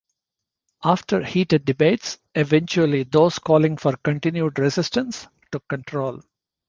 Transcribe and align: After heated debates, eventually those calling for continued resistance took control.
After 0.83 1.23
heated 1.23 1.63
debates, 1.63 2.17
eventually 2.33 3.03
those 3.03 3.37
calling 3.37 3.77
for 3.77 3.95
continued 3.97 4.57
resistance 4.57 5.27
took 5.51 5.67
control. 5.67 6.23